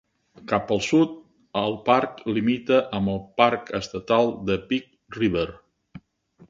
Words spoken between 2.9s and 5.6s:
amb el parc estatal de Big River.